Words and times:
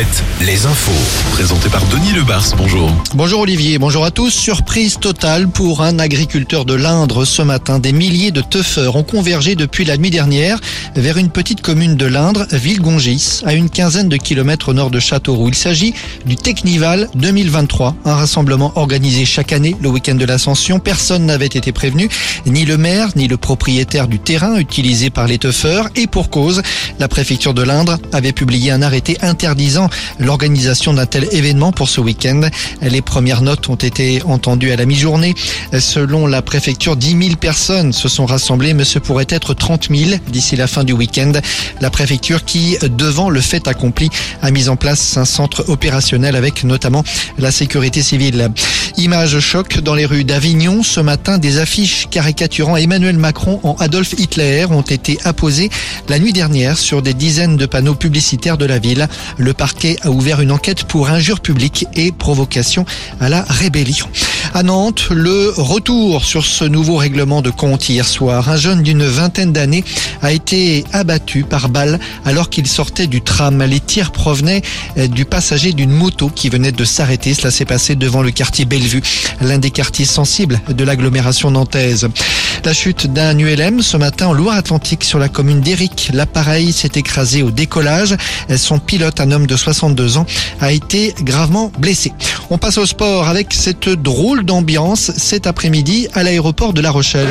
7, 0.00 0.29
les 0.40 0.64
infos. 0.64 0.92
Présenté 1.32 1.68
par 1.68 1.84
Denis 1.86 2.12
Lebars, 2.12 2.54
bonjour. 2.56 2.90
Bonjour 3.14 3.40
Olivier, 3.40 3.78
bonjour 3.78 4.04
à 4.04 4.10
tous. 4.10 4.30
Surprise 4.30 4.98
totale 4.98 5.48
pour 5.48 5.82
un 5.82 5.98
agriculteur 5.98 6.64
de 6.64 6.72
l'Indre 6.72 7.26
ce 7.26 7.42
matin. 7.42 7.78
Des 7.78 7.92
milliers 7.92 8.30
de 8.30 8.40
teufeurs 8.40 8.96
ont 8.96 9.02
convergé 9.02 9.54
depuis 9.54 9.84
la 9.84 9.98
nuit 9.98 10.10
dernière 10.10 10.58
vers 10.96 11.18
une 11.18 11.28
petite 11.28 11.60
commune 11.60 11.96
de 11.96 12.06
l'Indre, 12.06 12.46
Villegongis, 12.52 13.42
à 13.44 13.52
une 13.52 13.68
quinzaine 13.68 14.08
de 14.08 14.16
kilomètres 14.16 14.70
au 14.70 14.72
nord 14.72 14.90
de 14.90 14.98
Châteauroux. 14.98 15.48
Il 15.48 15.54
s'agit 15.54 15.94
du 16.24 16.36
Technival 16.36 17.08
2023, 17.16 17.96
un 18.06 18.14
rassemblement 18.14 18.72
organisé 18.76 19.26
chaque 19.26 19.52
année 19.52 19.76
le 19.82 19.90
week-end 19.90 20.14
de 20.14 20.24
l'Ascension. 20.24 20.78
Personne 20.78 21.26
n'avait 21.26 21.46
été 21.46 21.72
prévenu, 21.72 22.08
ni 22.46 22.64
le 22.64 22.78
maire, 22.78 23.08
ni 23.14 23.28
le 23.28 23.36
propriétaire 23.36 24.08
du 24.08 24.18
terrain 24.18 24.56
utilisé 24.56 25.10
par 25.10 25.26
les 25.26 25.38
teufeurs. 25.38 25.88
Et 25.96 26.06
pour 26.06 26.30
cause, 26.30 26.62
la 26.98 27.08
préfecture 27.08 27.52
de 27.52 27.62
l'Indre 27.62 27.98
avait 28.12 28.32
publié 28.32 28.70
un 28.70 28.80
arrêté 28.80 29.18
interdisant 29.20 29.90
l'organisation 30.30 30.94
d'un 30.94 31.06
tel 31.06 31.26
événement 31.32 31.72
pour 31.72 31.88
ce 31.88 32.00
week-end. 32.00 32.42
Les 32.82 33.02
premières 33.02 33.42
notes 33.42 33.68
ont 33.68 33.74
été 33.74 34.22
entendues 34.22 34.70
à 34.70 34.76
la 34.76 34.86
mi-journée. 34.86 35.34
Selon 35.76 36.28
la 36.28 36.40
préfecture, 36.40 36.94
10 36.94 37.18
000 37.20 37.36
personnes 37.36 37.92
se 37.92 38.08
sont 38.08 38.26
rassemblées, 38.26 38.72
mais 38.72 38.84
ce 38.84 39.00
pourrait 39.00 39.26
être 39.28 39.54
30 39.54 39.88
000 39.90 40.20
d'ici 40.28 40.54
la 40.54 40.68
fin 40.68 40.84
du 40.84 40.92
week-end. 40.92 41.32
La 41.80 41.90
préfecture 41.90 42.44
qui, 42.44 42.78
devant 42.96 43.28
le 43.28 43.40
fait 43.40 43.66
accompli, 43.66 44.08
a 44.40 44.52
mis 44.52 44.68
en 44.68 44.76
place 44.76 45.16
un 45.16 45.24
centre 45.24 45.68
opérationnel 45.68 46.36
avec 46.36 46.62
notamment 46.62 47.02
la 47.36 47.50
sécurité 47.50 48.00
civile. 48.00 48.50
Image 48.98 49.40
choc 49.40 49.80
dans 49.80 49.96
les 49.96 50.06
rues 50.06 50.22
d'Avignon. 50.22 50.84
Ce 50.84 51.00
matin, 51.00 51.38
des 51.38 51.58
affiches 51.58 52.06
caricaturant 52.08 52.76
Emmanuel 52.76 53.18
Macron 53.18 53.58
en 53.64 53.74
Adolf 53.80 54.14
Hitler 54.16 54.66
ont 54.70 54.82
été 54.82 55.18
apposées 55.24 55.70
la 56.08 56.20
nuit 56.20 56.32
dernière 56.32 56.78
sur 56.78 57.02
des 57.02 57.14
dizaines 57.14 57.56
de 57.56 57.66
panneaux 57.66 57.96
publicitaires 57.96 58.58
de 58.58 58.64
la 58.64 58.78
ville. 58.78 59.08
Le 59.38 59.54
parquet 59.54 59.96
a 60.02 60.10
ouvert 60.20 60.42
une 60.42 60.52
enquête 60.52 60.84
pour 60.84 61.08
injure 61.08 61.40
publique 61.40 61.86
et 61.94 62.12
provocation 62.12 62.84
à 63.20 63.30
la 63.30 63.42
rébellion. 63.48 64.06
À 64.52 64.62
Nantes, 64.62 65.08
le 65.10 65.54
retour 65.56 66.26
sur 66.26 66.44
ce 66.44 66.66
nouveau 66.66 66.96
règlement 66.96 67.40
de 67.40 67.48
compte 67.48 67.88
hier 67.88 68.06
soir. 68.06 68.50
Un 68.50 68.58
jeune 68.58 68.82
d'une 68.82 69.06
vingtaine 69.06 69.50
d'années 69.50 69.82
a 70.20 70.30
été 70.30 70.84
abattu 70.92 71.44
par 71.44 71.70
balle 71.70 71.98
alors 72.26 72.50
qu'il 72.50 72.66
sortait 72.66 73.06
du 73.06 73.22
tram. 73.22 73.62
Les 73.62 73.80
tirs 73.80 74.12
provenaient 74.12 74.60
du 75.08 75.24
passager 75.24 75.72
d'une 75.72 75.90
moto 75.90 76.28
qui 76.28 76.50
venait 76.50 76.72
de 76.72 76.84
s'arrêter. 76.84 77.32
Cela 77.32 77.50
s'est 77.50 77.64
passé 77.64 77.96
devant 77.96 78.20
le 78.20 78.30
quartier 78.30 78.66
Bellevue, 78.66 79.02
l'un 79.40 79.56
des 79.56 79.70
quartiers 79.70 80.04
sensibles 80.04 80.60
de 80.68 80.84
l'agglomération 80.84 81.50
nantaise. 81.50 82.08
La 82.64 82.74
chute 82.74 83.06
d'un 83.06 83.38
ULM 83.38 83.80
ce 83.80 83.96
matin 83.96 84.28
en 84.28 84.32
Loire-Atlantique 84.32 85.04
sur 85.04 85.18
la 85.18 85.28
commune 85.28 85.60
d'Éric. 85.60 86.10
L'appareil 86.12 86.72
s'est 86.72 86.90
écrasé 86.94 87.42
au 87.42 87.50
décollage. 87.50 88.16
Son 88.54 88.78
pilote, 88.78 89.18
un 89.20 89.30
homme 89.30 89.46
de 89.46 89.56
62 89.56 90.18
ans, 90.18 90.26
a 90.60 90.70
été 90.70 91.14
gravement 91.22 91.72
blessé. 91.78 92.12
On 92.50 92.58
passe 92.58 92.78
au 92.78 92.86
sport 92.86 93.28
avec 93.28 93.54
cette 93.54 93.88
drôle 93.88 94.44
d'ambiance 94.44 95.10
cet 95.16 95.46
après-midi 95.46 96.08
à 96.12 96.22
l'aéroport 96.22 96.72
de 96.72 96.82
La 96.82 96.90
Rochelle. 96.90 97.28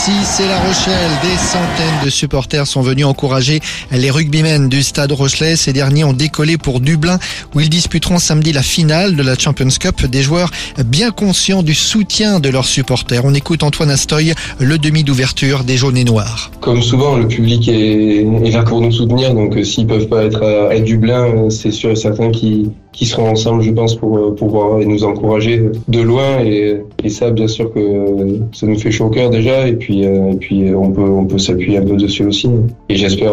Ici, 0.00 0.12
c'est 0.24 0.48
La 0.48 0.58
Rochelle. 0.58 1.10
Des 1.20 1.36
centaines 1.36 2.04
de 2.06 2.08
supporters 2.08 2.66
sont 2.66 2.80
venus 2.80 3.04
encourager 3.04 3.60
les 3.92 4.10
rugbymen 4.10 4.70
du 4.70 4.82
stade 4.82 5.12
Rochelet. 5.12 5.56
Ces 5.56 5.74
derniers 5.74 6.04
ont 6.04 6.14
décollé 6.14 6.56
pour 6.56 6.80
Dublin 6.80 7.18
où 7.54 7.60
ils 7.60 7.68
disputeront 7.68 8.18
samedi 8.18 8.54
la 8.54 8.62
finale 8.62 9.14
de 9.14 9.22
la 9.22 9.36
Champions 9.36 9.68
Cup. 9.78 10.06
Des 10.06 10.22
joueurs 10.22 10.50
bien 10.86 11.10
conscients 11.10 11.62
du 11.62 11.74
soutien 11.74 12.40
de 12.40 12.48
leurs 12.48 12.64
supporters. 12.64 13.26
On 13.26 13.34
écoute 13.34 13.62
Antoine 13.62 13.90
Astoy, 13.90 14.32
le 14.58 14.78
demi 14.78 15.04
d'ouverture 15.04 15.64
des 15.64 15.76
jaunes 15.76 15.98
et 15.98 16.04
noirs. 16.04 16.50
Comme 16.60 16.80
souvent, 16.80 17.18
le 17.18 17.28
public 17.28 17.68
est, 17.68 18.24
là 18.50 18.62
pour 18.62 18.80
nous 18.80 18.92
soutenir. 18.92 19.34
Donc, 19.34 19.54
euh, 19.54 19.64
s'ils 19.64 19.86
peuvent 19.86 20.08
pas 20.08 20.24
être 20.24 20.42
à, 20.42 20.80
Dublin, 20.80 21.26
euh, 21.26 21.50
c'est 21.50 21.72
sûr 21.72 21.90
et 21.90 21.96
certain 21.96 22.30
qu'ils 22.30 22.70
qui 22.92 23.06
seront 23.06 23.30
ensemble, 23.30 23.62
je 23.62 23.70
pense, 23.70 23.94
pour 23.94 24.34
pouvoir 24.34 24.78
nous 24.78 25.04
encourager 25.04 25.62
de 25.88 26.00
loin. 26.00 26.40
Et, 26.40 26.78
et, 27.04 27.08
ça, 27.08 27.30
bien 27.30 27.46
sûr 27.46 27.72
que 27.72 28.40
ça 28.52 28.66
nous 28.66 28.78
fait 28.78 28.90
chaud 28.90 29.06
au 29.06 29.10
cœur 29.10 29.30
déjà. 29.30 29.68
Et 29.92 30.36
puis 30.38 30.74
on 30.74 30.90
peut, 30.92 31.02
on 31.02 31.24
peut 31.26 31.38
s'appuyer 31.38 31.78
un 31.78 31.84
peu 31.84 31.96
dessus 31.96 32.24
aussi. 32.24 32.48
Et 32.88 32.96
j'espère, 32.96 33.32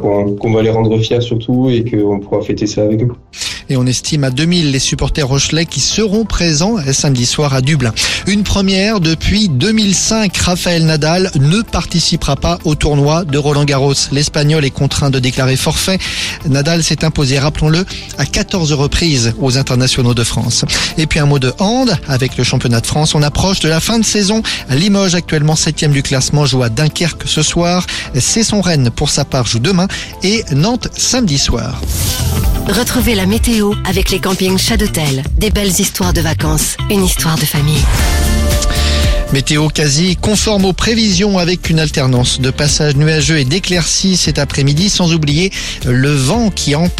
qu'on 0.00 0.52
va 0.52 0.62
les 0.62 0.70
rendre 0.70 0.96
fiers 0.98 1.20
surtout 1.20 1.68
et 1.70 1.84
qu'on 1.84 2.20
pourra 2.20 2.40
fêter 2.42 2.66
ça 2.66 2.82
avec 2.82 3.02
eux. 3.02 3.12
Et 3.70 3.76
on 3.76 3.86
estime 3.86 4.24
à 4.24 4.30
2000 4.30 4.70
les 4.70 4.78
supporters 4.78 5.26
rochelais 5.26 5.66
qui 5.66 5.80
seront 5.80 6.24
présents 6.24 6.76
samedi 6.92 7.26
soir 7.26 7.54
à 7.54 7.60
Dublin. 7.60 7.92
Une 8.26 8.42
première 8.42 9.00
depuis 9.00 9.48
2005. 9.48 10.36
Raphaël 10.36 10.84
Nadal 10.84 11.30
ne 11.38 11.60
participera 11.62 12.36
pas 12.36 12.58
au 12.64 12.74
tournoi 12.74 13.24
de 13.24 13.38
Roland 13.38 13.64
Garros. 13.64 13.94
L'Espagnol 14.12 14.64
est 14.64 14.70
contraint 14.70 15.10
de 15.10 15.18
déclarer 15.18 15.56
forfait. 15.56 15.98
Nadal 16.46 16.82
s'est 16.82 17.04
imposé, 17.04 17.38
rappelons-le, 17.38 17.84
à 18.16 18.26
14 18.26 18.72
reprises 18.72 19.34
aux 19.38 19.58
internationaux 19.58 20.14
de 20.14 20.24
France. 20.24 20.64
Et 20.96 21.06
puis 21.06 21.18
un 21.18 21.26
mot 21.26 21.38
de 21.38 21.52
hand 21.58 21.96
avec 22.08 22.36
le 22.36 22.44
championnat 22.44 22.80
de 22.80 22.86
France. 22.86 23.14
On 23.14 23.22
approche 23.22 23.60
de 23.60 23.68
la 23.68 23.80
fin 23.80 23.98
de 23.98 24.04
saison. 24.04 24.42
Limoges, 24.70 25.14
actuellement 25.14 25.56
7 25.56 25.78
du 25.90 26.02
classement, 26.02 26.46
joue 26.46 26.62
à 26.62 26.70
Dunkerque 26.70 27.24
ce 27.26 27.42
soir. 27.42 27.86
C'est 28.18 28.42
son 28.42 28.60
Rennes, 28.60 28.90
pour 28.90 29.10
sa 29.10 29.24
part, 29.24 29.46
joue 29.46 29.58
demain. 29.58 29.88
Et 30.22 30.44
Nantes, 30.52 30.88
samedi 30.96 31.38
soir. 31.38 31.80
Retrouvez 32.68 33.14
la 33.14 33.24
météo 33.24 33.72
avec 33.86 34.10
les 34.10 34.20
campings 34.20 34.58
Chadotel. 34.58 35.22
Des 35.38 35.48
belles 35.48 35.80
histoires 35.80 36.12
de 36.12 36.20
vacances, 36.20 36.76
une 36.90 37.02
histoire 37.02 37.36
de 37.36 37.46
famille. 37.46 37.82
Météo 39.32 39.68
quasi 39.68 40.16
conforme 40.16 40.66
aux 40.66 40.72
prévisions 40.74 41.38
avec 41.38 41.70
une 41.70 41.80
alternance 41.80 42.40
de 42.40 42.50
passages 42.50 42.96
nuageux 42.96 43.38
et 43.38 43.44
d'éclaircies 43.44 44.16
cet 44.16 44.38
après-midi, 44.38 44.90
sans 44.90 45.14
oublier 45.14 45.50
le 45.86 46.12
vent 46.12 46.50
qui 46.50 46.74
empêche 46.74 46.92